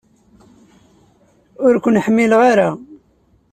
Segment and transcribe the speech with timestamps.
[1.65, 2.69] Ur ken-ḥemmleɣ ara.